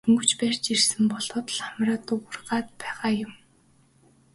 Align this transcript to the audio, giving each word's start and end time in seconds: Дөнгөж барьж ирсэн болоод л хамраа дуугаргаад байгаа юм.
Дөнгөж 0.05 0.31
барьж 0.39 0.63
ирсэн 0.73 1.03
болоод 1.13 1.47
л 1.55 1.59
хамраа 1.65 1.99
дуугаргаад 2.07 2.67
байгаа 2.81 3.11
юм. 3.25 3.33